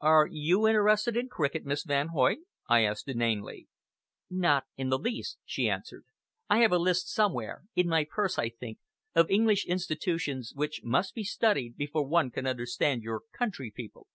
"Are 0.00 0.28
you 0.30 0.68
interested 0.68 1.16
in 1.16 1.26
cricket, 1.28 1.64
Miss 1.64 1.82
Van 1.82 2.10
Hoyt?" 2.14 2.38
I 2.68 2.84
asked 2.84 3.08
inanely. 3.08 3.66
"Not 4.30 4.62
in 4.76 4.90
the 4.90 4.96
least," 4.98 5.38
she 5.44 5.68
answered. 5.68 6.04
"I 6.48 6.58
have 6.58 6.70
a 6.70 6.78
list 6.78 7.08
somewhere 7.08 7.64
in 7.74 7.88
my 7.88 8.06
purse, 8.08 8.38
I 8.38 8.50
think 8.50 8.78
of 9.16 9.28
English 9.28 9.66
institutions 9.66 10.52
which 10.54 10.82
must 10.84 11.16
be 11.16 11.24
studied 11.24 11.76
before 11.76 12.06
one 12.06 12.30
can 12.30 12.46
understand 12.46 13.02
your 13.02 13.22
country 13.36 13.72
people. 13.74 14.06